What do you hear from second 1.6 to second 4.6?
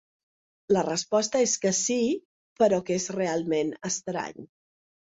que sí però que és realment estrany.